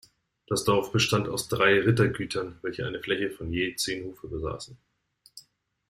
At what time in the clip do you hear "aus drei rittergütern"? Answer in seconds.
1.29-2.57